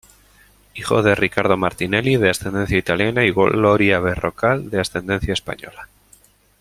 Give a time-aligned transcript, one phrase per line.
[0.73, 5.89] Hijo de Ricardo Martinelli, de ascendencia italiana y Gloria Berrocal de ascendencia española.